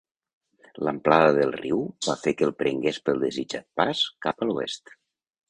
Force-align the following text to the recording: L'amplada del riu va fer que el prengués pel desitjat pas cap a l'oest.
L'amplada 0.87 1.27
del 1.39 1.53
riu 1.57 1.83
va 2.07 2.15
fer 2.23 2.33
que 2.39 2.47
el 2.49 2.55
prengués 2.63 2.99
pel 3.11 3.23
desitjat 3.27 3.69
pas 3.83 4.03
cap 4.29 4.43
a 4.43 4.51
l'oest. 4.51 4.97